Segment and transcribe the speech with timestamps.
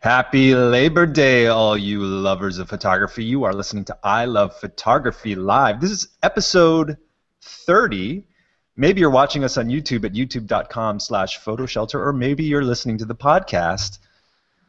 [0.00, 3.24] Happy Labor Day, all you lovers of photography.
[3.24, 5.80] You are listening to I Love Photography Live.
[5.80, 6.98] This is episode
[7.42, 8.22] 30.
[8.76, 13.06] Maybe you're watching us on YouTube at youtube.com slash photoshelter, or maybe you're listening to
[13.06, 13.98] the podcast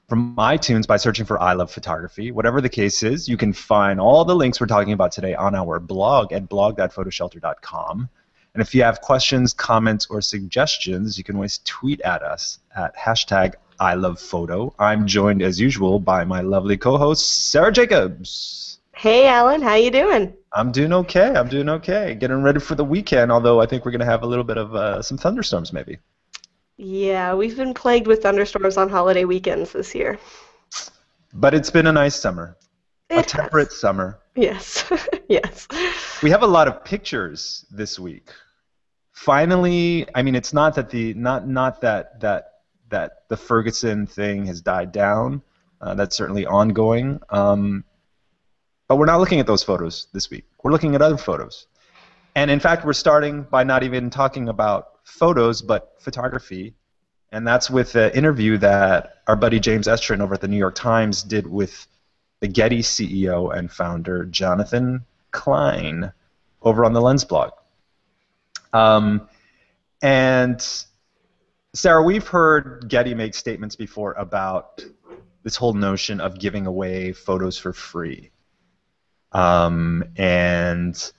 [0.07, 2.31] from iTunes by searching for I Love Photography.
[2.31, 5.53] Whatever the case is, you can find all the links we're talking about today on
[5.53, 8.09] our blog at blog.photoshelter.com.
[8.55, 12.97] And if you have questions, comments, or suggestions, you can always tweet at us at
[12.97, 14.73] hashtag I love photo.
[14.77, 18.79] I'm joined as usual by my lovely co-host Sarah Jacobs.
[18.93, 20.33] Hey Alan, how you doing?
[20.51, 21.33] I'm doing okay.
[21.33, 22.15] I'm doing okay.
[22.15, 23.31] Getting ready for the weekend.
[23.31, 25.97] Although I think we're gonna have a little bit of uh, some thunderstorms, maybe.
[26.75, 30.19] Yeah, we've been plagued with thunderstorms on holiday weekends this year.
[31.33, 32.57] But it's been a nice summer.
[33.09, 33.79] It a temperate has.
[33.79, 34.19] summer.
[34.35, 34.91] Yes,
[35.29, 35.67] yes.
[36.21, 38.29] We have a lot of pictures this week.
[39.13, 42.48] Finally, I mean, it's not that the not not that that
[42.89, 45.41] that the Ferguson thing has died down.
[45.81, 47.19] Uh, that's certainly ongoing.
[47.29, 47.83] Um,
[48.87, 50.45] but we're not looking at those photos this week.
[50.63, 51.67] We're looking at other photos.
[52.35, 56.73] And in fact, we're starting by not even talking about photos, but photography.
[57.31, 60.75] And that's with an interview that our buddy James Estrin over at the New York
[60.75, 61.87] Times did with
[62.39, 66.11] the Getty CEO and founder Jonathan Klein
[66.61, 67.51] over on the Lens blog.
[68.73, 69.27] Um,
[70.01, 70.65] and
[71.73, 74.83] Sarah, we've heard Getty make statements before about
[75.43, 78.31] this whole notion of giving away photos for free.
[79.31, 81.11] Um, and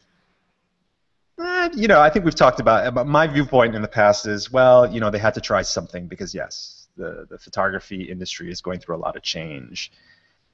[1.41, 2.84] eh, you know, I think we've talked about.
[2.84, 6.09] About my viewpoint in the past is, well, you know, they had to try something
[6.09, 9.92] because yes, the the photography industry is going through a lot of change,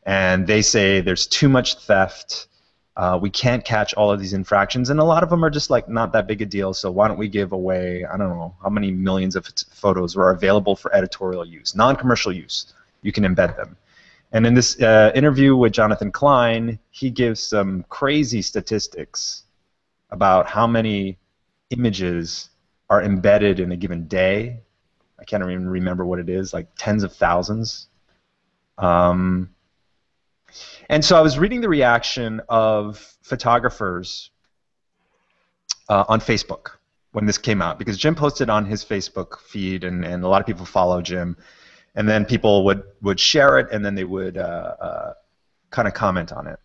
[0.05, 2.49] and they say there's too much theft.
[2.97, 5.69] Uh, we can't catch all of these infractions, and a lot of them are just
[5.69, 6.73] like not that big a deal.
[6.73, 8.05] So why don't we give away?
[8.07, 12.33] I don't know how many millions of ph- photos are available for editorial use, non-commercial
[12.33, 12.73] use.
[13.03, 13.77] You can embed them.
[14.33, 19.45] And in this uh, interview with Jonathan Klein, he gives some crazy statistics
[20.11, 21.19] about how many
[21.71, 22.49] images
[22.89, 24.61] are embedded in a given day.
[25.19, 27.89] I can't even remember what it is, like tens of thousands.
[28.79, 29.51] Um,
[30.89, 34.31] and so I was reading the reaction of photographers
[35.89, 36.73] uh, on Facebook
[37.13, 40.41] when this came out because Jim posted on his Facebook feed, and, and a lot
[40.41, 41.37] of people follow Jim.
[41.95, 45.13] And then people would, would share it, and then they would uh, uh,
[45.71, 46.59] kind of comment on it.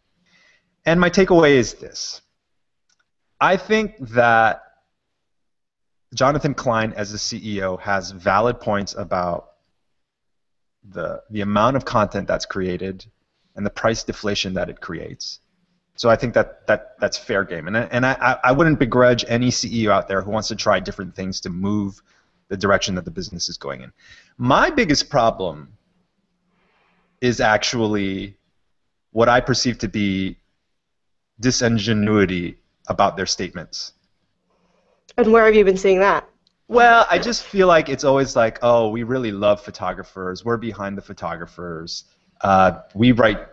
[0.86, 2.22] And my takeaway is this
[3.40, 4.62] I think that
[6.14, 9.52] Jonathan Klein, as the CEO, has valid points about
[10.84, 13.06] the, the amount of content that's created
[13.56, 15.40] and the price deflation that it creates.
[15.96, 17.68] So I think that, that that's fair game.
[17.68, 20.80] And, I- and I, I wouldn't begrudge any CEO out there who wants to try
[20.80, 22.02] different things to move
[22.48, 23.92] the direction that the business is going in.
[24.38, 25.74] My biggest problem
[27.22, 28.36] is actually
[29.12, 30.38] what I perceive to be
[31.40, 32.58] disingenuity
[32.88, 33.94] about their statements.
[35.18, 36.28] And where have you been seeing that?
[36.68, 40.46] Well, I just feel like it's always like, oh, we really love photographers.
[40.46, 42.06] We're behind the photographers.
[42.44, 43.48] Uh, we write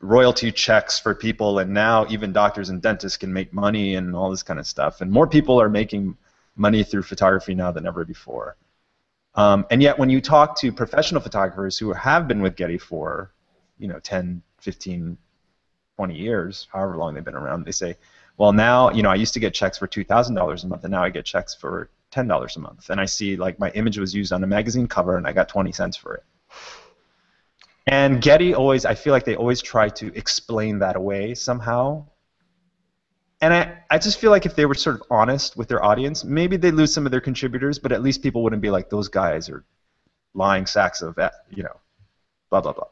[0.00, 4.30] royalty checks for people, and now even doctors and dentists can make money and all
[4.30, 5.00] this kind of stuff.
[5.00, 6.16] And more people are making
[6.56, 8.56] money through photography now than ever before.
[9.34, 13.32] Um, and yet, when you talk to professional photographers who have been with Getty for,
[13.78, 15.16] you know, 10, 15,
[15.96, 17.96] 20 years, however long they've been around, they say,
[18.36, 21.02] well, now, you know, I used to get checks for $2,000 a month, and now
[21.02, 22.90] I get checks for $10 a month.
[22.90, 25.48] And I see, like, my image was used on a magazine cover, and I got
[25.48, 26.24] 20 cents for it.
[27.86, 32.06] And Getty always, I feel like they always try to explain that away somehow.
[33.40, 36.24] And I, I just feel like if they were sort of honest with their audience,
[36.24, 39.08] maybe they'd lose some of their contributors, but at least people wouldn't be like, those
[39.08, 39.64] guys are
[40.32, 41.76] lying sacks of, eh, you know,
[42.48, 42.86] blah, blah, blah.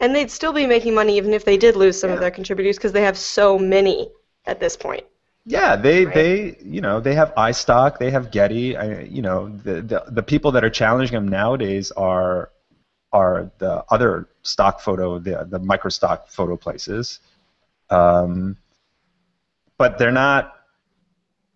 [0.00, 2.76] And they'd still be making money even if they did lose some of their contributors
[2.76, 4.10] because they have so many
[4.46, 5.04] at this point.
[5.44, 6.14] Yeah, they, Right.
[6.14, 8.76] they you know they have iStock, they have Getty.
[8.76, 12.50] I, you know the, the the people that are challenging them nowadays are
[13.12, 17.20] are the other stock photo, the the micro stock photo places,
[17.90, 18.56] um,
[19.76, 20.54] but they're not.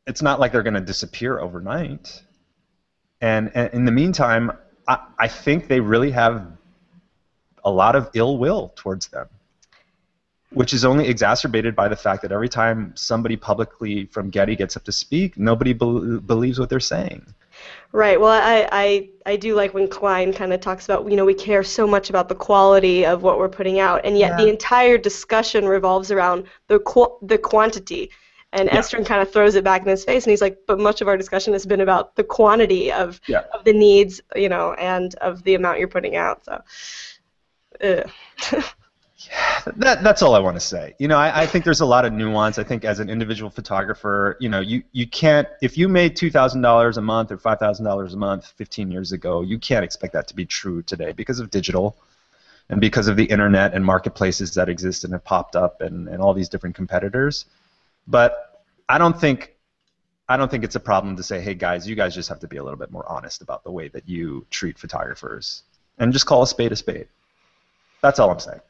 [0.07, 2.23] It's not like they're going to disappear overnight.
[3.21, 4.51] And, and in the meantime,
[4.89, 6.45] I, I think they really have
[7.63, 9.29] a lot of ill will towards them
[10.55, 14.77] which is only exacerbated by the fact that every time somebody publicly from Getty gets
[14.77, 17.35] up to speak, nobody bel believes what they're saying.
[17.93, 18.19] Right.
[18.19, 21.35] Well, I, I, I do like when Klein kind of talks about, you know, we
[21.35, 24.97] care so much about the quality of what we're putting out, and yet the entire
[24.97, 28.11] discussion revolves around the qu- the quantity.
[28.55, 28.79] And Yeah.
[28.79, 31.09] Estrin kind of throws it back in his face, and he's like, "But much of
[31.09, 33.45] our discussion has been about the quantity of Yeah.
[33.53, 36.63] of the needs, you know, and of the amount you're putting out." So.
[39.77, 40.95] that that's all I want to say.
[40.99, 42.59] You know, I, I think there's a lot of nuance.
[42.59, 46.31] I think as an individual photographer, you know, you, you can't if you made two
[46.31, 49.85] thousand dollars a month or five thousand dollars a month 15 years ago, you can't
[49.85, 51.97] expect that to be true today because of digital
[52.69, 56.23] and because of the internet and marketplaces that exist and have popped up and, and
[56.23, 57.47] all these different competitors.
[58.07, 59.55] But I don't think
[60.29, 62.49] I don't think it's a problem to say, hey guys, you guys just have to
[62.49, 65.63] be a little bit more honest about the way that you treat photographers
[65.99, 67.09] and just call a spade a spade.
[68.03, 68.61] That's all I'm saying.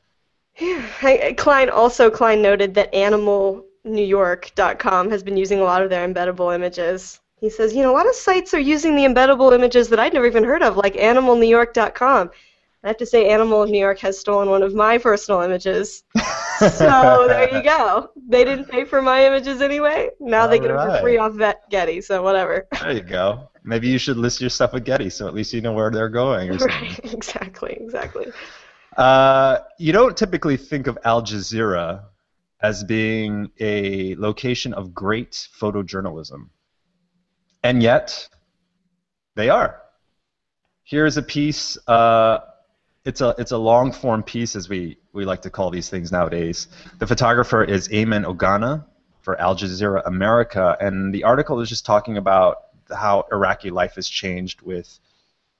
[0.61, 1.33] Yeah.
[1.33, 7.21] Klein also Klein noted that animalnewyork.com has been using a lot of their embeddable images.
[7.41, 10.13] He says, you know, a lot of sites are using the embeddable images that I'd
[10.13, 12.31] never even heard of, like animalnewyork.com.
[12.85, 16.03] I have to say, Animal of New York has stolen one of my personal images.
[16.59, 18.11] so there you go.
[18.29, 20.11] They didn't pay for my images anyway.
[20.19, 22.01] Now All they get them for free off Vet Getty.
[22.01, 22.67] So whatever.
[22.81, 23.49] There you go.
[23.65, 26.09] Maybe you should list your stuff at Getty so at least you know where they're
[26.09, 26.81] going or something.
[26.81, 27.13] right.
[27.13, 27.79] Exactly.
[27.81, 28.33] Exactly.
[28.97, 32.05] Uh, you don't typically think of Al Jazeera
[32.61, 36.49] as being a location of great photojournalism.
[37.63, 38.29] And yet,
[39.35, 39.81] they are.
[40.85, 41.79] Here's a piece.
[41.89, 42.41] Uh,
[43.05, 46.13] it's a it's a long form piece, as we, we like to call these things
[46.13, 46.69] nowadays.
[46.99, 48.85] The photographer is Ayman Oghanna
[49.23, 52.59] for Al Jazeera America, and the article is just talking about
[52.95, 54.99] how Iraqi life has changed with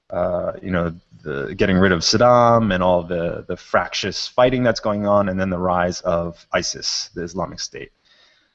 [0.09, 4.79] uh, you know, the getting rid of Saddam and all the, the fractious fighting that's
[4.79, 7.91] going on, and then the rise of ISIS, the Islamic State.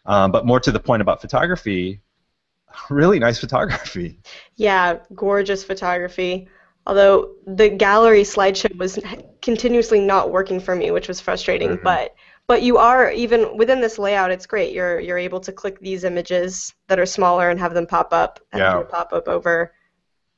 [0.07, 2.01] Um, but more to the point about photography,
[2.91, 4.21] really nice photography.
[4.57, 6.49] Yeah, gorgeous photography.
[6.87, 8.99] Although the gallery slideshow was
[9.43, 11.71] continuously not working for me, which was frustrating.
[11.77, 11.83] Mhm.
[11.83, 12.15] But
[12.47, 14.31] but you are even within this layout.
[14.31, 14.73] It's great.
[14.73, 18.41] You're you're able to click these images that are smaller and have them pop up.
[18.53, 18.83] and Yeah.
[18.89, 19.75] pop up over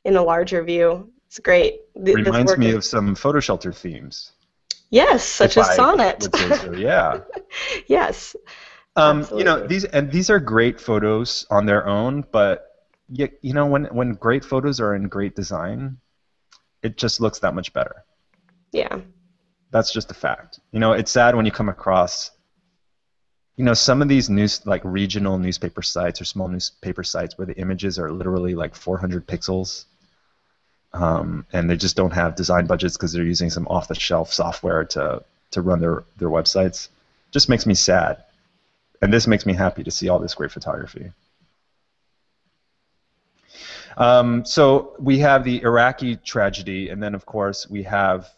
[0.04, 1.10] in a larger view.
[1.26, 1.80] It's great.
[2.04, 4.32] Th- Reminds me of some photo shelter themes.
[4.90, 6.28] yes, such as Sonnet.
[6.34, 7.20] so, yeah.
[7.86, 8.34] yes.
[8.96, 12.66] Um, you know these and these are great photos on their own, but
[13.08, 15.98] you, you know when when great photos are in great design,
[16.82, 18.04] it just looks that much better.
[18.72, 18.98] Yeah.
[19.70, 20.58] That's just a fact.
[20.72, 22.32] You know, it's sad when you come across,
[23.56, 27.46] you know, some of these news like regional newspaper sites or small newspaper sites where
[27.46, 29.84] the images are literally like 400 pixels,
[30.92, 35.22] um, and they just don't have design budgets because they're using some off-the-shelf software to
[35.52, 36.88] to run their their websites.
[37.30, 38.24] Just makes me sad,
[39.00, 41.12] and this makes me happy to see all this great photography.
[43.96, 48.30] Um, so we have the Iraqi tragedy, and then of course we have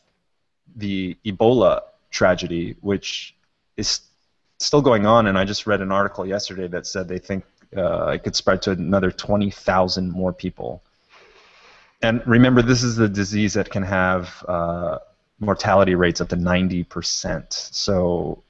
[0.76, 3.34] the Ebola tragedy, which
[3.76, 4.00] is
[4.58, 5.26] still going on.
[5.26, 7.44] And I just read an article yesterday that said they think
[7.76, 10.82] uh, it could spread to another 20,000 more people.
[12.02, 14.98] And remember, this is the disease that can have uh,
[15.38, 17.52] mortality rates up to 90%.
[17.52, 18.42] So,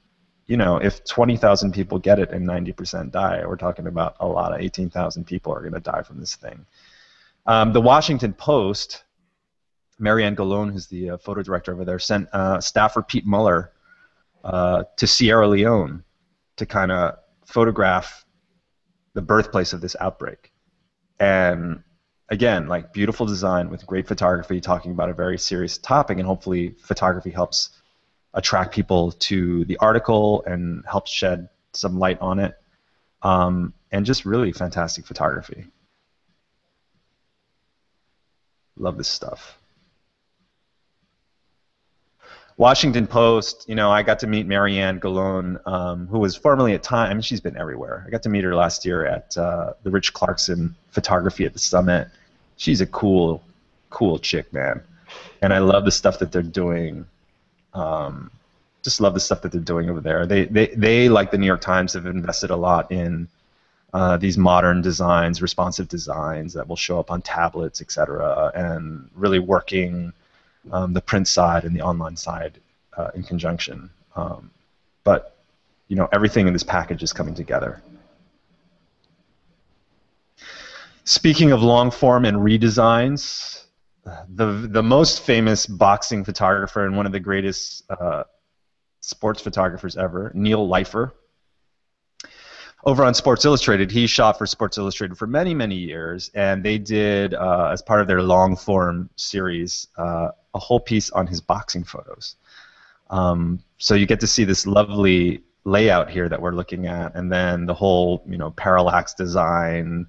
[0.47, 4.53] you know, if 20,000 people get it and 90% die, we're talking about a lot
[4.53, 6.65] of 18,000 people are going to die from this thing.
[7.45, 9.03] Um, the Washington Post,
[10.01, 13.71] MaryAnne Golon, who's the uh, photo director over there, sent uh, staffer Pete Muller
[14.43, 16.03] uh, to Sierra Leone
[16.55, 18.25] to kind of photograph
[19.13, 20.51] the birthplace of this outbreak.
[21.19, 21.83] And
[22.33, 26.75] again, like beautiful design with great photography, talking about a very serious topic, and hopefully,
[26.81, 27.69] photography helps
[28.33, 32.55] attract people to the article and helps shed some light on it.
[33.21, 35.67] Um, and just really fantastic photography.
[38.77, 39.57] Love this stuff.
[42.57, 46.83] Washington Post, you know, I got to meet MaryAnne Golon, um, who was formerly at
[46.83, 47.21] Time.
[47.21, 48.03] She's been everywhere.
[48.05, 51.59] I got to meet her last year at uh, the Rich Clarkson Photography at the
[51.59, 52.09] Summit.
[52.57, 53.41] She's a cool,
[53.89, 54.81] cool chick, man.
[55.41, 57.05] And I love the stuff that they're doing.
[57.73, 58.31] Um,
[58.83, 60.25] just love the stuff that they're doing over there.
[60.25, 63.27] They, they, they, like the New York Times, have invested a lot in
[63.93, 69.09] uh, these modern designs, responsive designs that will show up on tablets, et cetera, and
[69.15, 70.13] really working
[70.71, 72.59] um, the print side and the online side
[72.97, 73.89] uh, in conjunction.
[74.15, 74.49] Um,
[75.03, 75.35] but
[75.87, 77.81] you know, everything in this package is coming together.
[81.05, 83.65] Speaking of long form and redesigns,
[84.29, 88.23] the the most famous boxing photographer and one of the greatest uh,
[89.01, 91.11] sports photographers ever, Neil Leifer.
[92.85, 96.77] Over on Sports Illustrated, he shot for Sports Illustrated for many, many years, and they
[96.77, 101.39] did, uh, as part of their long form series, uh, a whole piece on his
[101.39, 102.35] boxing photos.
[103.09, 107.31] Um, so you get to see this lovely layout here that we're looking at, and
[107.31, 110.05] then the whole, you know, parallax design,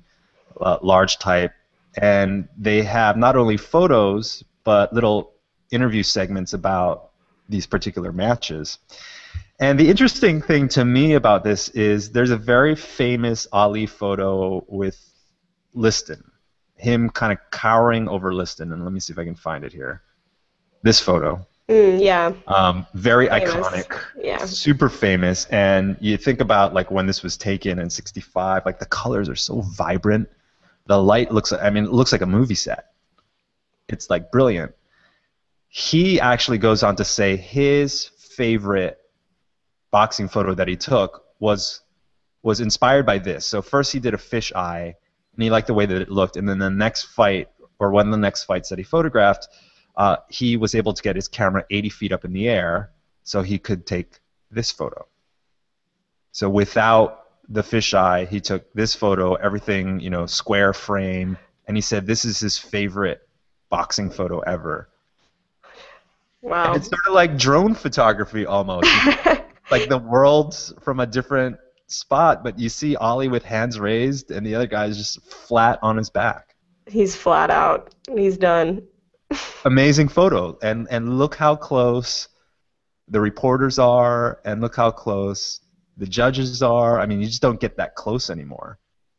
[0.61, 1.53] uh, large type,
[1.97, 5.33] and they have not only photos but little
[5.71, 7.11] interview segments about
[7.49, 8.79] these particular matches.
[9.61, 14.65] And the interesting thing to me about this is there's a very famous Ali photo
[14.69, 14.99] with
[15.75, 16.25] Liston,
[16.77, 18.73] him kind of cowering over Liston.
[18.73, 20.03] And let me see if I can find it here.
[20.83, 21.47] This photo.
[21.69, 22.33] Mm, yeah.
[22.47, 23.55] Um, very Famous.
[23.55, 24.01] iconic.
[24.21, 24.45] Yeah.
[24.45, 25.47] Super famous.
[25.47, 29.37] And you think about like when this was taken in 65, like the colors are
[29.37, 30.29] so vibrant.
[30.87, 32.93] The light looks I mean, it looks like a movie set.
[33.89, 34.75] It's like brilliant.
[35.69, 38.99] He actually goes on to say his favorite
[39.91, 41.81] boxing photo that he took was
[42.43, 43.47] was inspired by this.
[43.47, 44.95] So first he did a fish eye,
[45.35, 46.37] and he liked the way that it looked.
[46.37, 47.49] And then the next fight,
[47.79, 49.49] or one of the next fights that he photographed,
[49.97, 52.91] uh, he was able to get his camera 80 feet up in the air,
[53.23, 55.07] so he could take this photo.
[56.33, 58.29] So without the fisheye.
[58.29, 61.37] he took this photo, everything you know, square frame,
[61.67, 63.27] and he said this is his favorite
[63.71, 64.89] boxing photo ever.
[66.43, 66.69] Wow.
[66.69, 68.91] And it's sort of like drone photography almost.
[69.71, 74.47] like the world's from a different spot, but you see Ali with hands raised and
[74.47, 76.55] the other guy's just flat on his back.
[76.87, 77.95] He's flat out.
[78.15, 78.83] He's done.
[79.65, 80.59] Amazing photo.
[80.63, 82.29] And and look how close
[83.09, 85.61] the reporters are and look how close
[85.97, 87.01] the judges are.
[87.01, 88.79] I mean, you just don't get that close anymore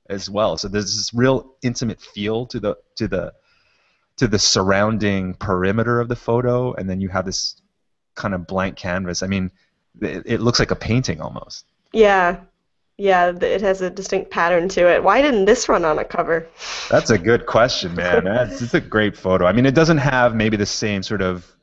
[0.09, 0.57] as well.
[0.57, 3.33] So there's this real intimate feel to the to the
[4.17, 7.61] to the surrounding perimeter of the photo and then you have this
[8.15, 9.21] kind of blank canvas.
[9.21, 9.51] I mean,
[10.01, 11.65] it, it looks like a painting almost.
[11.91, 12.41] Yeah.
[12.97, 15.03] Yeah, it has a distinct pattern to it.
[15.03, 16.47] Why didn't this run on a cover?
[16.89, 18.23] That's a good question, man.
[18.23, 19.45] That's it's a great photo.
[19.45, 21.54] I mean, it doesn't have maybe the same sort of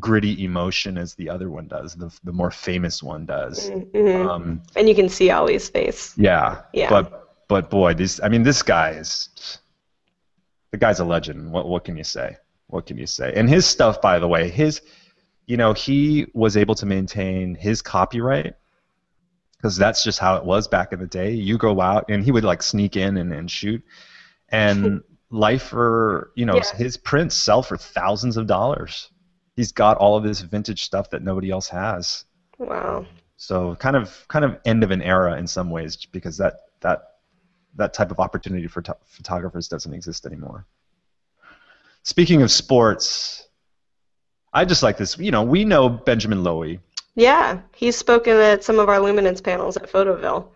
[0.00, 1.94] gritty emotion as the other one does.
[1.94, 3.68] The the more famous one does.
[3.68, 6.14] hmm Um, and you can see Ali's face.
[6.16, 6.62] yeah.
[6.72, 6.90] Yeah.
[6.90, 9.58] But but boy, this I mean, this guy is
[10.72, 11.50] the guy's a legend.
[11.52, 12.36] What what can you say?
[12.68, 13.32] What can you say?
[13.36, 14.82] And his stuff, by the way, his
[15.46, 18.54] you know he was able to maintain his copyright
[19.56, 21.30] because that's just how it was back in the day.
[21.32, 23.82] You go out and he would like sneak in and, and shoot,
[24.48, 25.00] and
[25.32, 26.76] Leifer, you know, Yeah.
[26.76, 29.10] his prints sell for thousands of dollars.
[29.56, 32.24] He's got all of this vintage stuff that nobody else has.
[32.58, 33.06] Wow.
[33.36, 37.02] So kind of kind of end of an era in some ways because that that
[37.76, 40.66] that type of opportunity for to- photographers doesn't exist anymore.
[42.02, 43.48] Speaking of sports,
[44.52, 45.18] I just like this.
[45.18, 46.80] You know, we know Benjamin Lowy.
[47.14, 50.48] Yeah, he's spoken at some of our luminance panels at Photoville.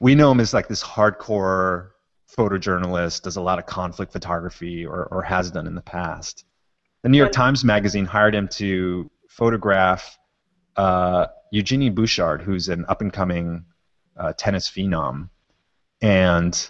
[0.00, 1.90] We know him as like this hardcore
[2.36, 6.44] photojournalist, does a lot of conflict photography or, or has done in the past.
[7.02, 7.34] The New York Right.
[7.34, 10.18] Times Magazine hired him to photograph
[10.76, 13.64] uh, Eugenie Bouchard, who's an up and coming
[14.16, 15.28] uh, tennis phenom.
[16.00, 16.68] And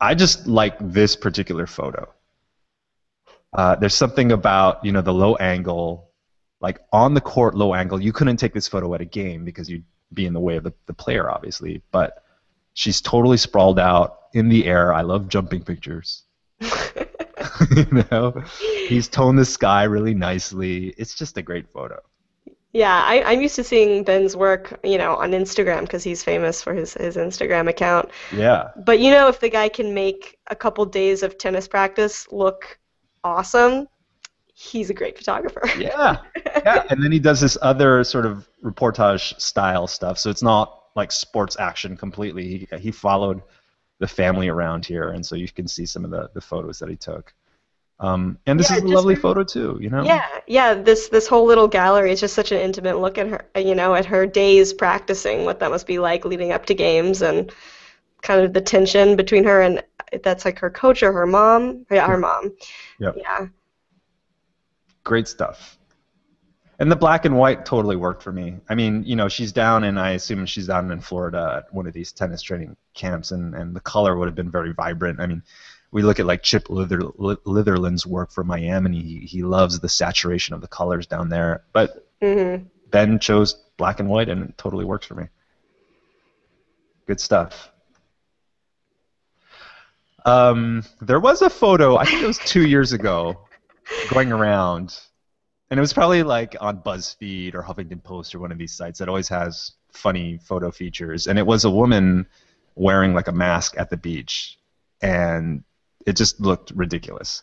[0.00, 2.12] I just like this particular photo.
[3.52, 6.10] Uh, there's something about you know the low angle,
[6.60, 8.02] like on the court low angle.
[8.02, 10.64] You couldn't take this photo at a game because you'd be in the way of
[10.64, 11.82] the, the player, obviously.
[11.92, 12.24] But
[12.74, 14.92] she's totally sprawled out in the air.
[14.92, 16.24] I love jumping pictures.
[17.76, 18.42] you know,
[18.88, 20.88] he's toned the sky really nicely.
[20.98, 22.00] It's just a great photo.
[22.72, 26.62] Yeah, I, I'm used to seeing Ben's work, you know, on Instagram because he's famous
[26.62, 28.10] for his, his Instagram account.
[28.34, 28.70] Yeah.
[28.86, 32.78] But you know, if the guy can make a couple days of tennis practice look
[33.24, 33.88] awesome,
[34.54, 35.62] he's a great photographer.
[35.78, 36.18] Yeah.
[36.46, 36.84] yeah.
[36.88, 40.18] And then he does this other sort of reportage style stuff.
[40.18, 42.66] So it's not like sports action completely.
[42.70, 43.42] He, he followed
[43.98, 46.88] the family around here, and so you can see some of the, the photos that
[46.88, 47.32] he took.
[48.02, 50.02] Um, and this Yeah, is a lovely photo too, you know.
[50.02, 50.74] Yeah, yeah.
[50.74, 53.94] This this whole little gallery is just such an intimate look at her, you know,
[53.94, 57.52] at her days practicing, what that must be like leading up to games, and
[58.20, 59.82] kind of the tension between her and
[60.24, 62.52] that's like her coach or her mom, yeah, her mom.
[62.98, 63.12] Yeah.
[63.16, 63.46] Yeah.
[65.04, 65.78] Great stuff.
[66.78, 68.56] And the black and white totally worked for me.
[68.68, 71.86] I mean, you know, she's down, and I assume she's down in Florida at one
[71.86, 75.20] of these tennis training camps, and, and the color would have been very vibrant.
[75.20, 75.44] I mean,
[75.92, 77.00] we look at like Chip Lither,
[77.44, 79.00] Litherland's work for Miami.
[79.00, 81.62] He, he loves the saturation of the colors down there.
[81.72, 82.66] But Mhm.
[82.90, 85.26] Ben chose black and white, and it totally works for me.
[87.06, 87.70] Good stuff.
[90.24, 93.40] Um, there was a photo, I think it was two years ago,
[94.10, 94.98] going around,
[95.70, 99.00] and it was probably like on BuzzFeed or Huffington Post or one of these sites
[99.00, 102.26] that always has funny photo features, and it was a woman
[102.76, 104.58] wearing like a mask at the beach,
[105.02, 105.64] and
[106.06, 107.42] it just looked ridiculous.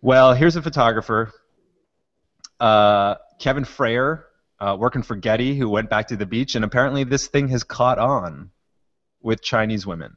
[0.00, 1.32] Well, here's a photographer,
[2.60, 4.24] uh, Kevin Frayer,
[4.60, 7.64] uh, working for Getty, who went back to the beach, and apparently this thing has
[7.64, 8.50] caught on
[9.20, 10.16] with Chinese women.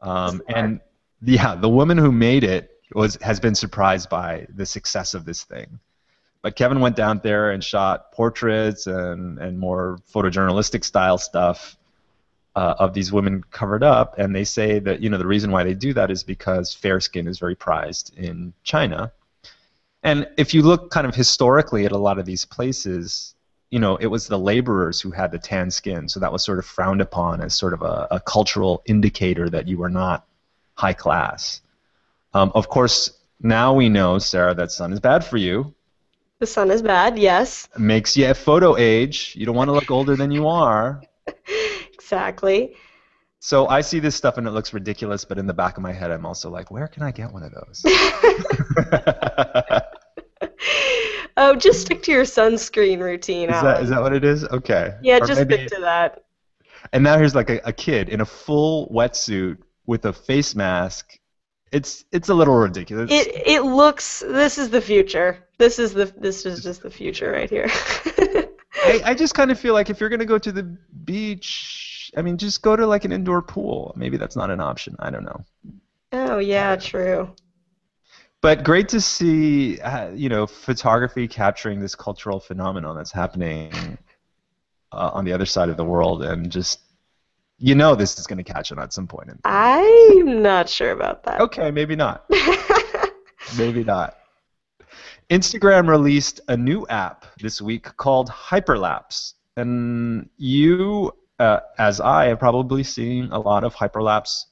[0.00, 0.80] Um, and
[1.22, 5.44] yeah, the woman who made it was has been surprised by the success of this
[5.44, 5.78] thing.
[6.42, 11.76] but Kevin went down there and shot portraits and and more photojournalistic style stuff
[12.54, 15.64] uh, of these women covered up, and they say that you know the reason why
[15.64, 19.12] they do that is because fair skin is very prized in China.
[20.02, 23.34] And if you look kind of historically at a lot of these places,
[23.70, 26.58] you know, it was the laborers who had the tan skin, so that was sort
[26.58, 30.26] of frowned upon as sort of a, a cultural indicator that you were not
[30.74, 31.62] high class.
[32.34, 35.74] Um, of course, now we know, Sarah, that sun is bad for you.
[36.38, 37.68] The sun is bad, yes.
[37.78, 39.34] Makes you a photo age.
[39.36, 41.02] You don't want to look older than you are.
[42.02, 42.74] Exactly.
[43.44, 45.92] So I see this stuff and it looks ridiculous, but in the back of my
[45.92, 47.82] head, I'm also like, where can I get one of those?
[51.36, 53.50] oh, just stick to your sunscreen routine.
[53.50, 54.44] Is that, is that what it is?
[54.44, 54.94] Okay.
[55.02, 56.22] Yeah, or just maybe, stick to that.
[56.92, 61.18] And now here's like a, a kid in a full wetsuit with a face mask.
[61.72, 63.10] It's it's a little ridiculous.
[63.10, 64.20] It it looks.
[64.20, 65.38] This is the future.
[65.58, 67.66] This is the this is just the future right here.
[68.84, 70.64] I, I just kind of feel like if you're gonna go to the
[71.04, 73.92] beach, I mean, just go to like an indoor pool.
[73.96, 74.96] Maybe that's not an option.
[74.98, 75.44] I don't know.
[76.12, 77.34] Oh yeah, true.
[78.42, 83.96] But great to see, uh, you know, photography capturing this cultural phenomenon that's happening
[84.90, 86.80] uh, on the other side of the world, and just
[87.58, 89.30] you know this is going to catch on at some point.
[89.44, 91.40] I'm not sure about that.
[91.40, 92.28] Okay, maybe not.
[93.56, 94.18] maybe not.
[95.30, 102.38] Instagram released a new app this week called Hyperlapse, and you, uh, as I, have
[102.38, 104.44] probably seen a lot of Hyperlapse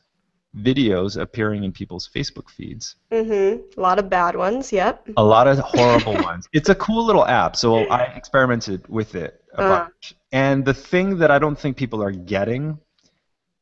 [0.56, 2.96] videos appearing in people's Facebook feeds.
[3.12, 3.78] Mm-hmm.
[3.78, 4.72] A lot of bad ones.
[4.72, 5.10] Yep.
[5.16, 6.48] A lot of horrible ones.
[6.52, 9.78] It's a cool little app, so I experimented with it a uh.
[9.84, 10.14] bunch.
[10.32, 12.78] And the thing that I don't think people are getting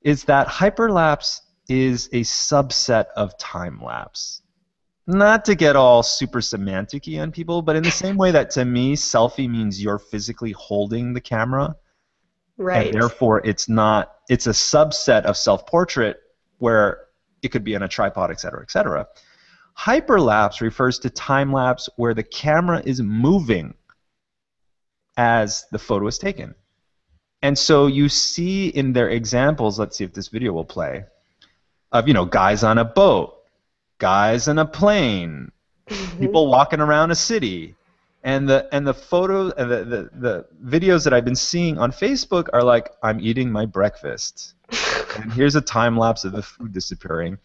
[0.02, 4.42] is that hyperlapse is a subset of time lapse.
[5.06, 8.64] Not to get all super semantic on people, but in the same way that to
[8.64, 11.76] me, selfie means you're physically holding the camera.
[12.58, 12.86] Right.
[12.86, 16.20] And therefore, it's not, it's a subset of self portrait
[16.58, 17.06] where
[17.42, 19.06] it could be on a tripod, et cetera, et cetera.
[19.78, 23.74] Hyperlapse refers to time lapse where the camera is moving
[25.16, 26.54] as the photo is taken.
[27.42, 31.04] And so you see in their examples, let's see if this video will play,
[31.92, 33.36] of you know guys on a boat,
[33.98, 35.52] guys in a plane,
[35.88, 36.18] mm-hmm.
[36.18, 37.76] people walking around a city,
[38.24, 41.92] and the and the photos and the, the, the videos that I've been seeing on
[41.92, 44.54] Facebook are like I'm eating my breakfast,
[45.16, 47.38] and here's a time lapse of the food disappearing,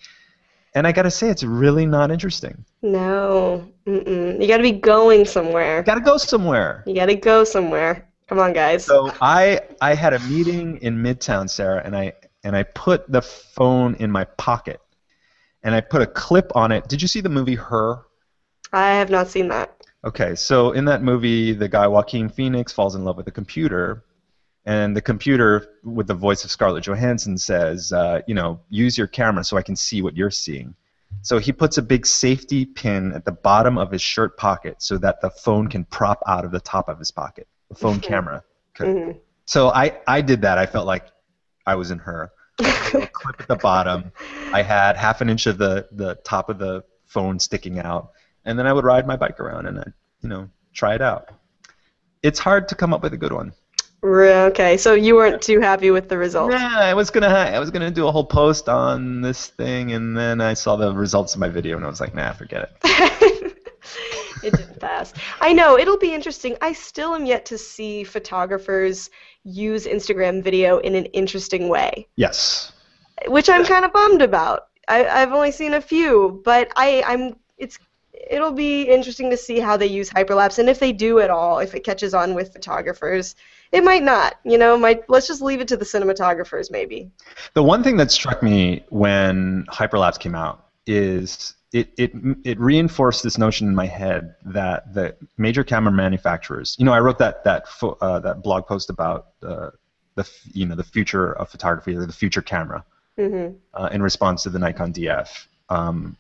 [0.75, 2.65] and I gotta say it's really not interesting.
[2.81, 4.41] No, Mm-mm.
[4.41, 5.83] you gotta be going somewhere.
[5.83, 6.83] Gotta go somewhere.
[6.88, 8.09] You gotta go somewhere.
[8.27, 8.86] Come on, guys.
[8.86, 13.21] So I I had a meeting in Midtown, Sarah, and I and I put the
[13.21, 14.81] phone in my pocket,
[15.63, 16.88] and I put a clip on it.
[16.88, 18.01] Did you see the movie Her?
[18.71, 19.82] I have not seen that.
[20.05, 24.03] Okay, so in that movie, the guy Joaquin Phoenix falls in love with a computer,
[24.65, 29.07] and the computer, with the voice of Scarlett Johansson, says, uh, you know, use your
[29.07, 30.75] camera so I can see what you're seeing.
[31.21, 34.97] So he puts a big safety pin at the bottom of his shirt pocket so
[34.97, 38.13] that the phone can prop out of the top of his pocket the phone mm-hmm.
[38.13, 38.43] camera.
[38.77, 39.17] Mm-hmm.
[39.45, 40.57] So I, I did that.
[40.57, 41.07] I felt like
[41.65, 42.31] I was in her.
[42.57, 44.11] clip at the bottom.
[44.51, 48.11] I had half an inch of the, the top of the phone sticking out,
[48.45, 49.86] and then I would ride my bike around and I,
[50.21, 51.29] you know, try it out.
[52.21, 53.53] It's hard to come up with a good one.
[54.03, 56.56] Okay, so you weren't too happy with the results.
[56.56, 60.17] Yeah, I was gonna I was gonna do a whole post on this thing, and
[60.17, 63.58] then I saw the results of my video, and I was like, nah, forget it.
[64.43, 65.13] it didn't pass.
[65.39, 66.58] I know it'll be interesting.
[66.62, 69.10] I still am yet to see photographers
[69.45, 72.08] use Instagram video in an interesting way.
[72.17, 72.73] Yes.
[73.27, 74.67] Which I'm kind of bummed about.
[74.89, 77.38] I, I've only seen a few, but I, I'm.
[77.58, 77.79] It's.
[78.13, 81.60] It'll be interesting to see how they use hyperlapse and if they do at all.
[81.60, 83.36] If it catches on with photographers,
[83.71, 84.36] it might not.
[84.43, 85.10] You know, might.
[85.10, 87.12] Let's just leave it to the cinematographers, maybe.
[87.54, 92.12] The one thing that struck me when hyperlapse came out is it, it,
[92.43, 96.99] it reinforced this notion in my head that the major camera manufacturers, you know, I
[96.99, 99.71] wrote that that fo- uh, that blog post about uh,
[100.15, 102.86] the you know the future of photography or the future camera
[103.17, 103.56] mm-hmm.
[103.73, 105.47] uh, in response to the Nikon DF.
[105.69, 106.15] Um,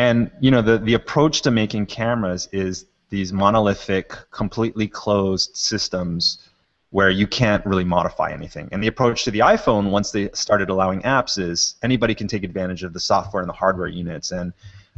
[0.00, 6.48] and you know the the approach to making cameras is these monolithic, completely closed systems
[6.90, 8.68] where you can't really modify anything.
[8.72, 12.44] And the approach to the iPhone, once they started allowing apps, is anybody can take
[12.44, 14.32] advantage of the software and the hardware units.
[14.32, 14.52] And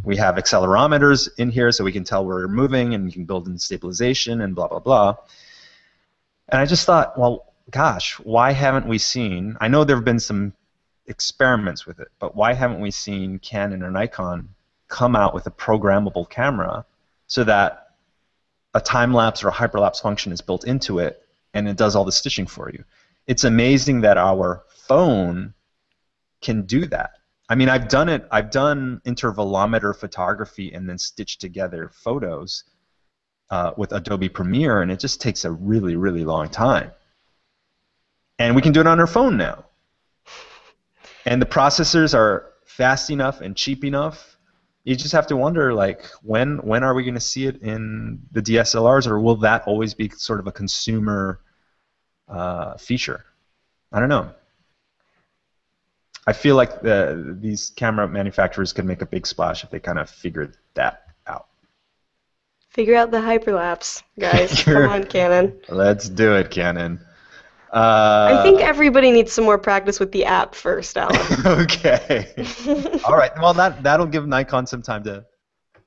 [0.05, 3.25] we have accelerometers in here so we can tell where we're moving and you can
[3.25, 5.17] build in stabilization and blah, blah, blah.
[6.49, 9.57] And I just thought, well, gosh, why haven't we seen?
[9.61, 10.53] I know there have been some
[11.07, 14.49] experiments with it, but why haven't we seen Canon or Nikon
[14.93, 16.85] come out with a programmable camera
[17.27, 17.89] so that
[18.75, 22.05] a time lapse or a hyperlapse function is built into it, and it does all
[22.05, 22.85] the stitching for you.
[23.27, 25.55] It's amazing that our phone
[26.43, 27.13] can do that.
[27.49, 28.27] I mean, I've done it.
[28.31, 32.65] I've done intervalometer photography and then stitched together photos
[33.51, 36.91] uh, with Adobe Premiere, and it just takes a really, really long time.
[38.39, 39.65] And we can do it on our phone now.
[41.25, 44.32] And the processors are fast enough and cheap enough.
[44.85, 48.21] You just have to wonder, like, when when are we going to see it in
[48.33, 51.41] the DSLRs, or will that always be sort of a consumer
[52.29, 53.25] uh, feature?
[53.93, 54.33] I don't know.
[56.27, 59.99] I feel like the, these camera manufacturers could make a big splash if they kind
[59.99, 61.47] of figured that out.
[62.71, 64.63] Figure out the hyperlapse, guys.
[64.65, 65.61] Come on, Canon.
[65.69, 67.05] Let's do it, Canon.
[67.73, 71.17] Uh, I think everybody needs some more practice with the app first, Alan.
[71.47, 72.33] okay.
[73.05, 73.33] All right.
[73.41, 75.25] Well, that that'll give Nikon some time to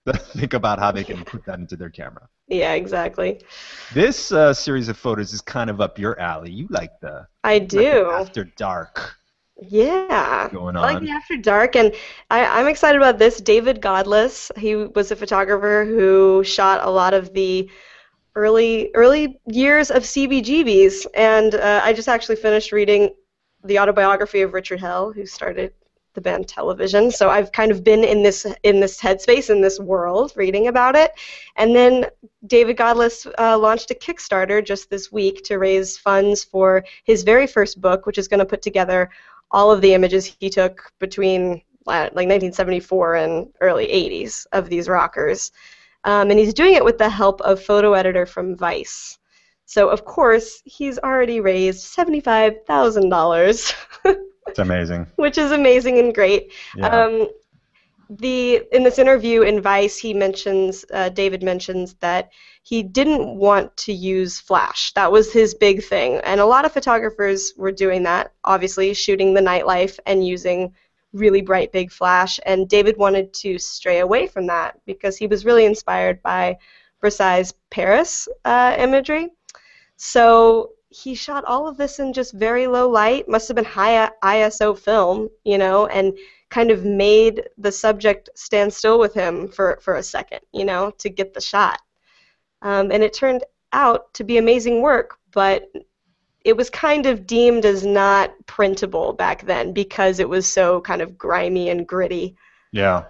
[0.36, 2.28] think about how they can put that into their camera.
[2.48, 3.42] Yeah, exactly.
[3.94, 6.52] This uh, series of photos is kind of up your alley.
[6.52, 8.08] You like the I do.
[8.08, 9.16] like after dark
[9.60, 10.50] Yeah.
[10.52, 10.84] going on.
[10.84, 11.94] I like the After Dark, and
[12.30, 13.40] I, I'm excited about this.
[13.40, 17.70] David Godlis, he was a photographer who shot a lot of the
[18.36, 23.14] early early years of CBGBs, and uh, I just actually finished reading
[23.64, 25.74] the autobiography of Richard Hell, who started
[26.14, 27.12] the band Television.
[27.12, 30.96] So I've kind of been in this in this headspace in this world, reading about
[30.96, 31.12] it,
[31.56, 32.06] and then
[32.48, 37.48] David Godlis uh, launched a Kickstarter just this week to raise funds for his very
[37.48, 39.10] first book, which is going to put together
[39.52, 44.90] all of the images he took between uh, like 1974 and early 80s of these
[44.90, 45.52] rockers.
[46.06, 49.18] Um, and he's doing it with the help of photo editor from Vice.
[49.66, 53.74] So of course he's already raised seventy-five thousand dollars,
[54.48, 55.08] It's amazing.
[55.16, 56.54] which is amazing and great.
[56.76, 56.88] Yeah.
[56.88, 57.28] Um,
[58.08, 62.30] the in this interview in Vice, he mentions uh, David mentions that
[62.62, 64.94] he didn't want to use flash.
[64.94, 68.32] That was his big thing, and a lot of photographers were doing that.
[68.44, 70.74] Obviously, shooting the nightlife and using
[71.16, 72.40] really bright big flash.
[72.46, 76.58] And David wanted to stray away from that because he was really inspired by
[77.04, 79.30] Brassaï Paris uh, imagery.
[79.98, 84.10] So he shot all of this in just very low light, must have been high
[84.24, 86.18] ISO film, you know, and
[86.50, 90.92] kind of made the subject stand still with him for, for a second, you know,
[91.00, 91.82] to get the shot.
[92.62, 95.70] Um, and it turned out to be amazing work, but
[96.46, 101.02] it was kind of deemed as not printable back then because it was so kind
[101.02, 102.38] of grimy and gritty.
[102.72, 103.06] Yeah.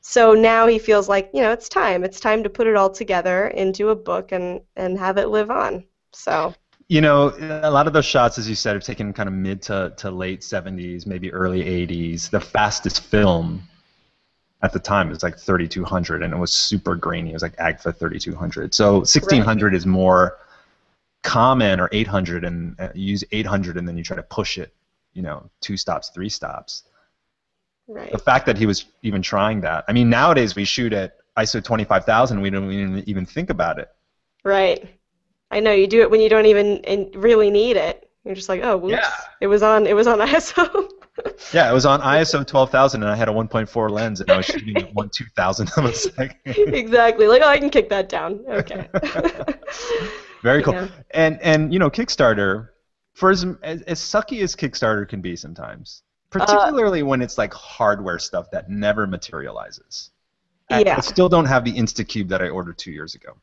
[0.00, 2.02] So now he feels like, you know, it's time.
[2.02, 5.50] It's time to put it all together into a book and, and have it live
[5.50, 5.84] on.
[6.12, 6.52] So,
[6.88, 9.62] You know, a lot of those shots, as you said, are taken kind of mid
[9.62, 12.30] to, to late 70s, maybe early 80s.
[12.30, 13.62] The fastest film
[14.62, 17.30] at the time was like 3200, and it was super grainy.
[17.30, 18.74] It was like Agfa 3200.
[18.74, 20.38] So 1600 is more
[21.22, 24.74] common, or 800, and uh, use 800, and then you try to push it,
[25.12, 26.84] you know, two stops, three stops.
[27.88, 28.12] right.
[28.12, 29.84] The fact that he was even trying that.
[29.88, 33.88] I mean, nowadays we shoot at ISO 25000, we don't even, even think about it.
[34.44, 34.88] Right.
[35.50, 38.08] I know you do it when you don't even really need it.
[38.24, 38.92] You're just like, oh, whoops.
[38.92, 39.10] Yeah.
[39.40, 39.86] It was on.
[39.86, 40.90] It was on ISO.
[41.52, 44.46] Yeah, it was on ISO 12000, and I had a 1.4 lens, and I was
[44.46, 46.36] shooting at 1 2000 of a second.
[46.44, 47.26] exactly.
[47.26, 48.40] Like, oh, I can kick that down.
[48.48, 48.88] Okay.
[50.42, 50.74] Very cool.
[50.74, 50.88] Yeah.
[51.12, 52.68] And and you know, Kickstarter,
[53.14, 56.02] for as, as as sucky as Kickstarter can be sometimes,
[56.34, 60.10] Uh, particularly when it's like hardware stuff that never materializes.
[60.70, 60.96] I- Yeah.
[60.96, 63.36] I still don't have the InstaCube that I ordered two years ago.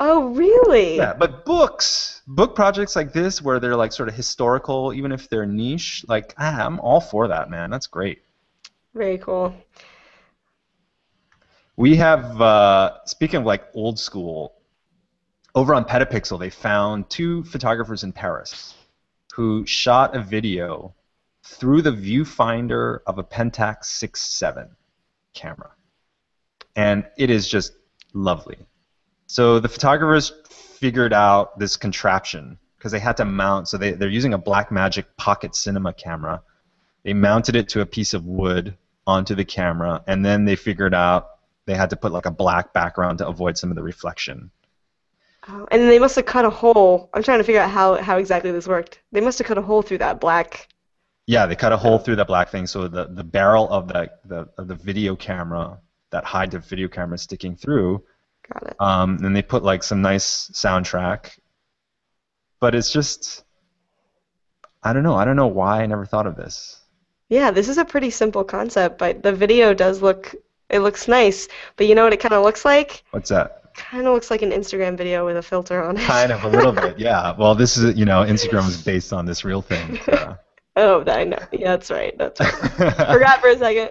[0.00, 0.96] oh, really?
[0.96, 5.28] Yeah, but books, book projects like this, where they're like sort of historical, even if
[5.28, 7.70] they're niche, like ah, I'm all for that, man.
[7.70, 8.22] That's great.
[8.94, 9.54] Very cool.
[11.76, 14.54] We have, uh, speaking of like old school,
[15.54, 18.74] over on Petapixel, they found two photographers in Paris
[19.34, 20.94] who shot a video
[21.42, 24.70] through the viewfinder of a Pentax 6.7
[25.34, 25.70] camera.
[26.74, 27.72] And it is just
[28.14, 28.58] lovely.
[29.26, 34.08] So the photographers figured out this contraption because they had to mount, so they, they're
[34.08, 36.42] using a Blackmagic Pocket Cinema camera.
[37.02, 40.94] They mounted it to a piece of wood onto the camera, and then they figured
[40.94, 41.28] out
[41.66, 44.50] they had to put like a black background to avoid some of the reflection.
[45.48, 47.10] Oh, and they must have cut a hole.
[47.12, 49.00] I'm trying to figure out how, how exactly this worked.
[49.12, 50.68] They must have cut a hole through that black.
[51.26, 54.10] Yeah, they cut a hole through that black thing, so the, the barrel of the,
[54.24, 55.78] the of the video camera,
[56.10, 58.04] that high def video camera, sticking through.
[58.52, 58.76] Got it.
[58.78, 61.38] Um, and they put like some nice soundtrack,
[62.60, 63.44] but it's just,
[64.82, 65.14] I don't know.
[65.14, 66.80] I don't know why I never thought of this.
[67.30, 70.34] Yeah, this is a pretty simple concept, but the video does look.
[70.68, 73.02] It looks nice, but you know what it kind of looks like?
[73.10, 73.63] What's that?
[73.74, 76.02] Kind of looks like an Instagram video with a filter on it.
[76.02, 77.34] Kind of a little bit, yeah.
[77.36, 79.98] Well, this is you know Instagram is based on this real thing.
[80.04, 80.36] So.
[80.76, 81.38] oh, I know.
[81.52, 82.16] Yeah, that's right.
[82.16, 82.52] That's right.
[83.12, 83.90] Forgot for a second.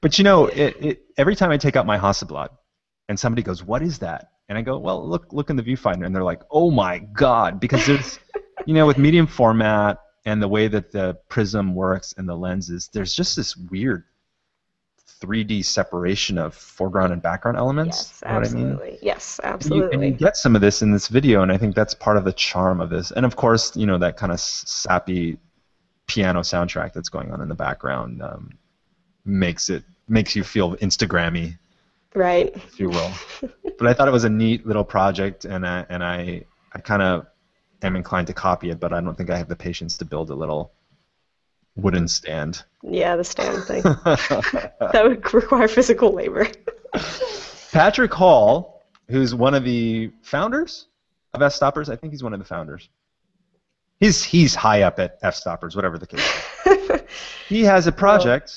[0.00, 2.48] but you know, it, it, every time I take out my Hasselblad,
[3.08, 6.04] and somebody goes, "What is that?" and I go, "Well, look look in the viewfinder,"
[6.04, 8.18] and they're like, "Oh my god!" Because there's,
[8.66, 12.90] you know, with medium format and the way that the prism works and the lenses,
[12.92, 14.04] there's just this weird
[15.20, 17.96] 3D separation of foreground and background elements.
[17.98, 18.88] Yes, absolutely.
[18.88, 18.98] I mean?
[19.02, 19.94] Yes, absolutely.
[19.94, 21.94] And you, and you, get some of this in this video, and I think that's
[21.94, 23.10] part of the charm of this.
[23.10, 25.38] And of course, you know that kind of sappy
[26.06, 28.50] piano soundtrack that's going on in the background um,
[29.24, 31.58] makes it makes you feel Instagrammy,
[32.14, 32.54] right?
[32.56, 33.10] If you will.
[33.78, 37.02] but I thought it was a neat little project, and I, and I I kind
[37.02, 37.26] of
[37.82, 40.30] am inclined to copy it, but I don't think I have the patience to build
[40.30, 40.72] a little
[41.76, 42.64] wooden stand.
[42.82, 43.82] Yeah, the stand thing.
[43.82, 46.48] that would require physical labor.
[47.72, 50.86] Patrick Hall, who's one of the founders
[51.34, 52.88] of Fstoppers, I think he's one of the founders.
[53.98, 57.02] He's he's high up at Fstoppers, whatever the case.
[57.48, 58.52] he has a project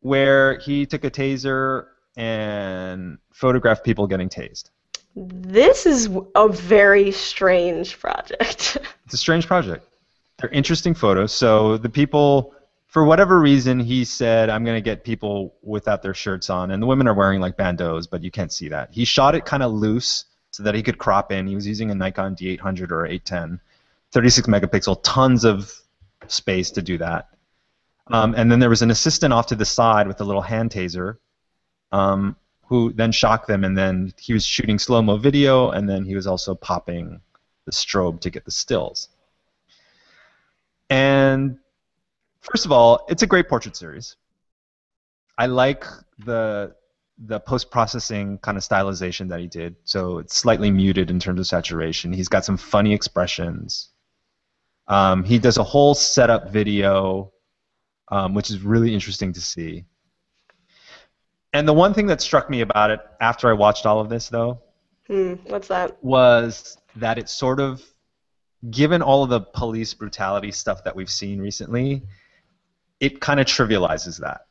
[0.00, 1.86] where he took a taser
[2.16, 4.70] and photographed people getting tased.
[5.16, 8.76] This is a very strange project.
[9.04, 9.88] it's a strange project.
[10.38, 11.32] They're interesting photos.
[11.32, 12.54] So the people,
[12.86, 16.70] for whatever reason, he said, I'm going to get people without their shirts on.
[16.70, 18.90] And the women are wearing like bandeaus, but you can't see that.
[18.92, 21.46] He shot it kind of loose so that he could crop in.
[21.46, 23.60] He was using a Nikon D800 or 810,
[24.12, 25.72] 36 megapixel, tons of
[26.28, 27.28] space to do that.
[28.08, 30.70] Um, and then there was an assistant off to the side with a little hand
[30.70, 31.16] taser
[31.90, 33.64] um, who then shocked them.
[33.64, 37.20] And then he was shooting slow mo video, and then he was also popping
[37.64, 39.08] the strobe to get the stills.
[40.90, 41.58] And
[42.40, 44.16] first of all, it's a great portrait series.
[45.36, 45.84] I like
[46.18, 46.74] the
[47.18, 49.76] the post processing kind of stylization that he did.
[49.84, 52.12] So it's slightly muted in terms of saturation.
[52.12, 53.90] He's got some funny expressions.
[54.88, 57.32] Um, he does a whole setup video,
[58.08, 59.84] um, which is really interesting to see.
[61.52, 64.28] And the one thing that struck me about it after I watched all of this,
[64.28, 64.60] though,
[65.06, 65.96] hmm, what's that?
[66.02, 67.82] Was that it sort of
[68.70, 72.02] given all of the police brutality stuff that we've seen recently,
[73.00, 74.46] it kind of trivializes that.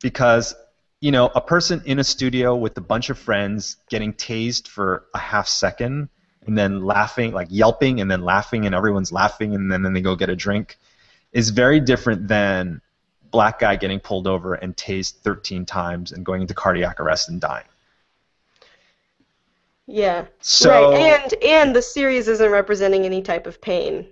[0.00, 0.54] Because,
[1.00, 5.04] you know, a person in a studio with a bunch of friends getting tased for
[5.14, 6.08] a half second
[6.44, 10.00] and then laughing, like yelping and then laughing and everyone's laughing and then, then they
[10.00, 10.76] go get a drink
[11.32, 12.80] is very different than
[13.30, 17.40] black guy getting pulled over and tased 13 times and going into cardiac arrest and
[17.40, 17.64] dying.
[19.86, 20.26] Yeah.
[20.40, 24.06] So, right, and and the series isn't representing any type of pain.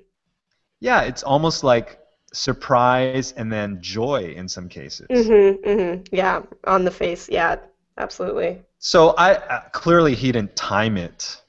[0.81, 1.99] Yeah, it's almost like
[2.33, 5.07] surprise and then joy in some cases.
[5.11, 5.63] Mhm.
[5.65, 6.09] Mhm.
[6.13, 7.29] Yeah, on the face.
[7.29, 7.57] Yeah,
[7.99, 8.63] absolutely.
[8.79, 11.41] So I uh, clearly he didn't time it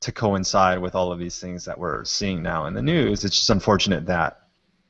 [0.00, 3.24] to coincide with all of these things that we're seeing now in the news.
[3.24, 4.40] It's just unfortunate that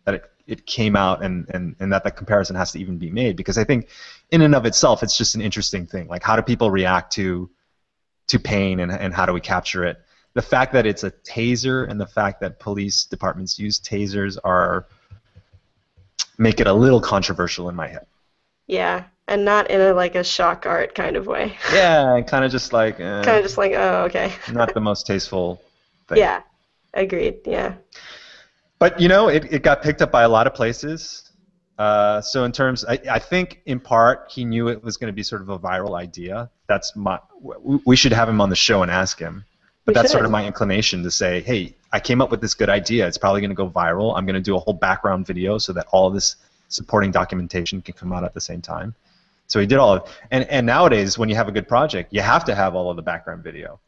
[0.05, 3.11] that it, it came out and, and, and that the comparison has to even be
[3.11, 3.89] made because I think
[4.31, 6.09] in and of itself it's just an interesting thing.
[6.09, 7.49] Like how do people react to
[8.29, 9.99] to pain and, and how do we capture it.
[10.35, 14.87] The fact that it's a taser and the fact that police departments use tasers are
[16.39, 18.07] make it a little controversial in my head.
[18.67, 21.57] Yeah, and not in a like a shock art kind of way.
[21.73, 22.99] Yeah, kind of just like.
[22.99, 24.33] Eh, kind of just like, oh, okay.
[24.53, 25.63] not the most tasteful
[26.09, 26.19] thing.
[26.19, 26.43] Yeah,
[26.93, 27.41] agreed.
[27.45, 27.75] Yeah.
[28.79, 31.31] But you know, it, it got picked up by a lot of places.
[31.79, 35.15] Uh, so in terms, I, I think in part he knew it was going to
[35.15, 36.51] be sort of a viral idea.
[36.67, 37.19] That's my.
[37.85, 39.45] We should have him on the show and ask him.
[39.85, 40.13] But we that's should.
[40.13, 43.07] sort of my inclination to say, hey, I came up with this good idea.
[43.07, 44.17] It's probably going to go viral.
[44.17, 46.37] I'm going to do a whole background video so that all this
[46.69, 48.95] supporting documentation can come out at the same time.
[49.47, 52.23] So he did all of, and and nowadays when you have a good project, you
[52.23, 53.79] have to have all of the background video.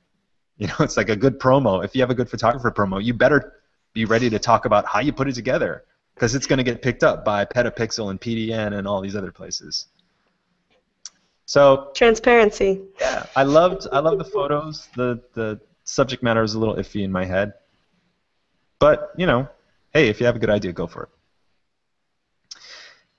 [0.59, 1.85] You know, it's like a good promo.
[1.85, 3.55] If you have a good photographer promo, you better
[3.95, 5.85] be ready to talk about how you put it together
[6.15, 9.33] because it's going to get picked up by Petapixel and PDN and all these other
[9.33, 9.87] places.
[11.47, 12.83] So transparency.
[13.01, 14.89] Yeah, I loved I love the photos.
[14.97, 17.55] The the subject matter is a little iffy in my head,
[18.81, 19.49] but you know,
[19.93, 21.09] hey, if you have a good idea, go for it.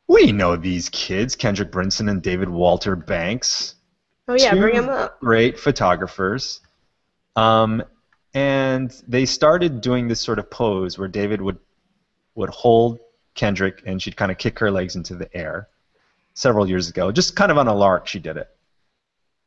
[0.10, 3.76] We know these kids, Kendrick Brinson and David Walter Banks.
[4.28, 5.20] Oh yeah, bring them up.
[5.22, 6.60] Great photographers.
[7.38, 7.84] Um,
[8.34, 11.60] and they started doing this sort of pose where David would
[12.36, 13.00] would hold
[13.36, 15.70] Kendrick and she'd kind of kick her legs into the air
[16.38, 17.12] several years ago.
[17.12, 18.48] Just kind of on a lark, she did it.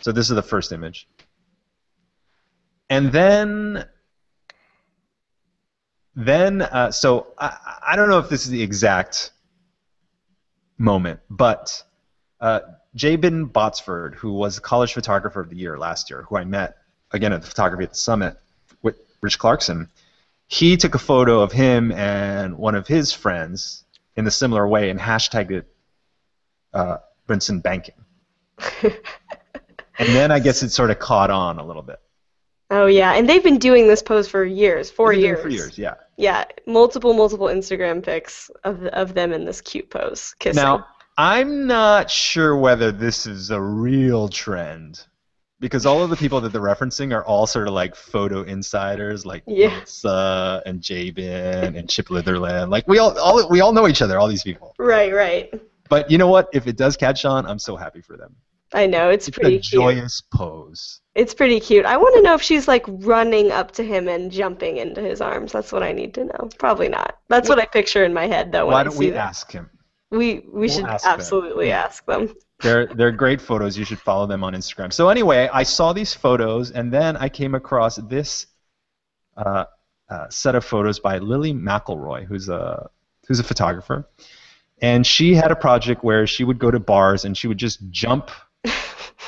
[0.01, 1.07] So this is the first image.
[2.89, 3.87] And then,
[6.17, 9.31] then uh, so I, I don't know if this is the exact
[10.79, 11.81] moment, but
[12.41, 12.61] uh,
[12.97, 16.79] Jabin Botsford, who was college photographer of the year last year, who I met
[17.13, 18.37] again at the photography at the summit
[18.83, 19.89] with Rich Clarkson,
[20.49, 23.85] he took a photo of him and one of his friends
[24.17, 25.69] in a similar way and hashtagged it
[26.73, 26.99] uh,
[27.63, 27.95] Banking.
[28.83, 32.01] and then I guess it sort of caught on a little bit.
[32.71, 35.43] Oh yeah, and they've been doing this pose for years, 4 They've been doing years.
[35.43, 35.95] For years, yeah.
[36.17, 40.63] Yeah, multiple multiple Instagram pics of of them in this cute pose kissing.
[40.63, 45.05] Now, I'm not sure whether this is a real trend
[45.59, 49.27] because all of the people that they're referencing are all sort of like photo insiders,
[49.27, 49.69] like Yeah.
[49.69, 52.71] Melissa and Jabin and Chip Litherland.
[52.71, 54.75] Like we all, all we all know each other, all these people.
[54.79, 55.53] right, right.
[55.91, 56.49] But you know what?
[56.55, 58.35] If it does catch on, I'm so happy for them.
[58.73, 59.83] I know it's It's pretty a cute.
[59.83, 61.01] joyous pose.
[61.17, 61.85] It's pretty cute.
[61.85, 65.21] I want to know if she's like running up to him and jumping into his
[65.21, 65.51] arms.
[65.53, 66.49] That's what I need to know.
[66.59, 67.19] Probably not.
[67.29, 69.19] That's what I picture in my head though Why don't we that.
[69.19, 69.69] ask him?
[70.13, 72.33] We we should ask absolutely ask them.
[72.61, 73.77] They're they're great photos.
[73.77, 74.93] You should follow them on Instagram.
[74.93, 78.47] So anyway, I saw these photos, and then I came across this
[79.37, 79.65] uh,
[80.09, 82.89] uh, set of photos by Lily McElroy, who's a
[83.27, 84.09] who's a photographer,
[84.83, 87.81] and she had a project where she would go to bars and she would just
[87.91, 88.31] jump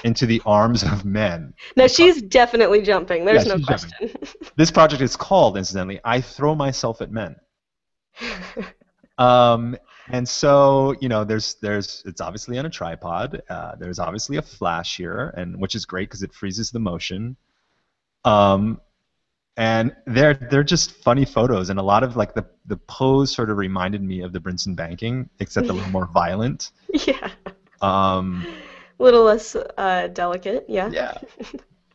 [0.05, 1.55] into the arms of men.
[1.77, 3.25] No, she's definitely jumping.
[3.25, 4.11] There's Yeah, no question.
[4.57, 7.37] This project is called, incidentally, "I Throw Myself at Men."
[9.19, 9.77] Um,
[10.09, 13.43] and so you know, there's there's it's obviously on a tripod.
[13.49, 17.37] Uh, there's obviously a flash here, and which is great because it freezes the motion.
[18.25, 18.81] Um,
[19.57, 23.51] and they're they're just funny photos, and a lot of like the the pose sort
[23.51, 26.71] of reminded me of the Brinson banking, except a little more violent.
[27.07, 27.31] yeah.
[27.81, 28.47] Um,
[28.99, 30.67] A little less uh, delicate.
[30.69, 30.89] Yeah.
[30.91, 31.19] yeah.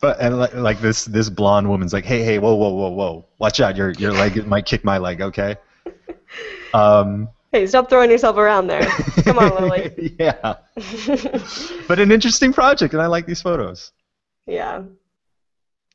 [0.02, 3.26] But and like, like this this blonde woman's like, hey hey whoa whoa whoa whoa,
[3.40, 5.56] watch out your your leg might kick my leg, okay?
[6.74, 8.86] Um, Hey, stop throwing yourself around there.
[9.24, 10.16] Come on, Lily.
[10.20, 10.56] yeah.
[11.88, 13.94] But an interesting project, and I like these photos.
[14.46, 14.84] yeah.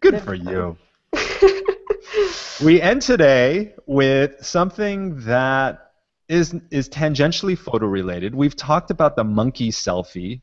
[0.00, 0.76] Good for you.
[2.62, 5.90] We end today with something that
[6.28, 8.34] is is tangentially photo related.
[8.34, 10.42] We've talked about the monkey selfie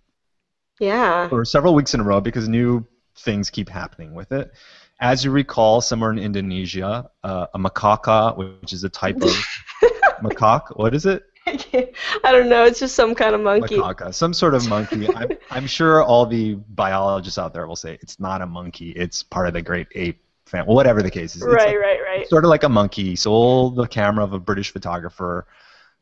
[0.79, 1.29] yeah.
[1.29, 2.85] for several weeks in a row because new
[3.19, 4.51] things keep happening with it.
[4.99, 9.31] As you recall, somewhere in Indonesia, uh, a macaca, which is a type of
[10.21, 11.23] macaque, what is it?
[11.47, 12.65] I don't know.
[12.65, 13.77] It's just some kind of monkey.
[13.77, 15.07] Macaca, some sort of monkey.
[15.15, 18.91] I'm, I'm sure all the biologists out there will say it's not a monkey.
[18.91, 20.67] It's part of the great ape family.
[20.67, 21.41] Well, whatever the case is.
[21.43, 22.27] Right, like- right, right.
[22.27, 23.15] sort of like a monkey.
[23.15, 25.47] Sold the camera of a British photographer.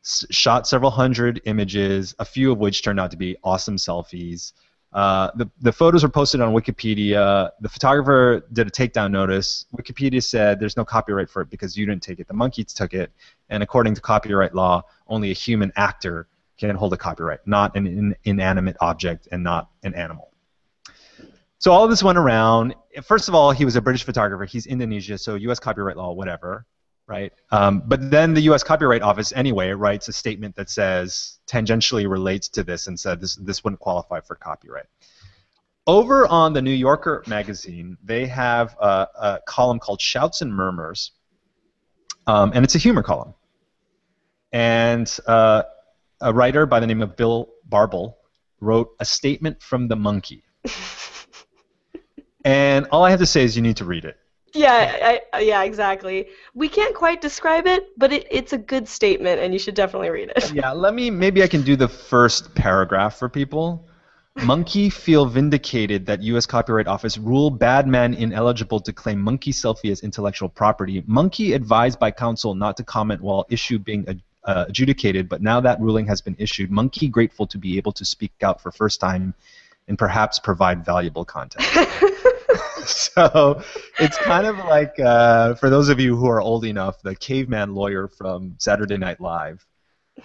[0.04, 4.54] S- shot several hundred images, a few of which turned out to be awesome selfies.
[4.94, 7.52] Uh, the, the photos were posted on Wikipedia.
[7.60, 9.66] The photographer did a takedown notice.
[9.78, 12.28] Wikipedia said there's no copyright for it because you didn't take it.
[12.28, 13.12] The monkeys took it.
[13.50, 17.86] And according to copyright law, only a human actor can hold a copyright, not an
[17.86, 20.32] in, inanimate object and not an animal.
[21.60, 22.76] So all of this went around.
[23.04, 24.46] First of all, he was a British photographer.
[24.46, 25.60] He's Indonesia, so U.S.
[25.60, 26.66] copyright law, whatever,
[27.08, 27.34] right?
[27.52, 28.64] Um, but then the U.S.
[28.64, 33.36] Copyright Office, anyway, writes a statement that says tangentially relates to this and said this
[33.38, 34.86] this wouldn't qualify for copyright.
[35.88, 41.12] Over on the New Yorker magazine, they have a, a column called Shouts and Murmurs,
[42.28, 43.34] um, and it's a humor column.
[44.52, 45.64] And uh,
[46.22, 48.16] a writer by the name of Bill Barol
[48.60, 50.44] wrote a statement from the monkey.
[52.48, 54.18] And all I have to say is you need to read it.
[54.54, 56.28] Yeah, I, yeah, exactly.
[56.54, 60.10] We can't quite describe it, but it, it's a good statement, and you should definitely
[60.10, 60.54] read it.
[60.54, 63.86] Yeah, let me maybe I can do the first paragraph for people.
[64.44, 66.46] Monkey feel vindicated that U.S.
[66.46, 71.04] Copyright Office rule bad man ineligible to claim monkey selfie as intellectual property.
[71.06, 75.60] Monkey advised by counsel not to comment while issue being ad- uh, adjudicated, but now
[75.60, 79.02] that ruling has been issued, Monkey grateful to be able to speak out for first
[79.02, 79.34] time
[79.88, 81.66] and perhaps provide valuable content.
[82.86, 83.62] so
[84.00, 87.74] it's kind of like uh, for those of you who are old enough, the caveman
[87.74, 89.66] lawyer from Saturday Night Live,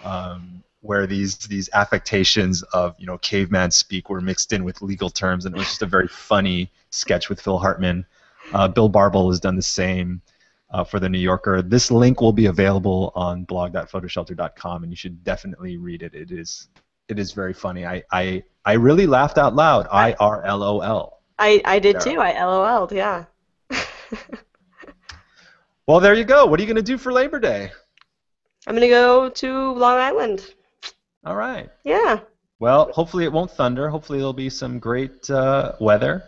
[0.05, 5.11] um, where these these affectations of you know caveman speak were mixed in with legal
[5.11, 8.07] terms, and it was just a very funny sketch with Phil Hartman.
[8.53, 10.21] Uh, Bill Barol has done the same.
[10.71, 15.23] Uh, for the New Yorker, this link will be available on blog.photoshelter.com, and you should
[15.23, 16.15] definitely read it.
[16.15, 16.69] It is
[17.09, 17.85] it is very funny.
[17.85, 19.87] I I, I really laughed out loud.
[19.93, 21.22] I R L O L.
[21.43, 22.21] I, I did too.
[22.21, 23.25] I LOL'd, yeah.
[25.89, 26.47] Well, there you go.
[26.47, 27.73] What are you going to do for Labor Day?
[28.67, 30.55] I'm gonna go to Long Island.
[31.27, 31.69] All right.
[31.83, 32.21] Yeah.
[32.61, 33.89] Well, hopefully it won't thunder.
[33.89, 36.23] Hopefully there'll be some great uh, weather.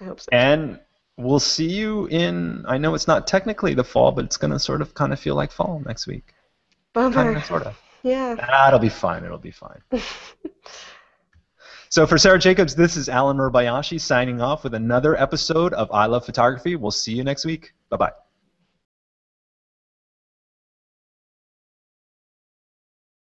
[0.00, 0.28] I hope so.
[0.32, 0.80] And
[1.16, 4.58] we'll see you in, I know it's not technically the fall, but it's going to
[4.58, 6.34] sort of kind of feel like fall next week.
[6.94, 7.80] Kind of, sort of.
[8.02, 8.34] Yeah.
[8.34, 9.24] That'll be fine.
[9.24, 9.80] It'll be fine.
[11.90, 16.04] So for Sarah Jacobs, this is Allen Murabayashi signing off with another episode of I
[16.06, 16.76] Love Photography.
[16.76, 17.72] We'll see you next week.
[17.88, 18.27] Bye bye.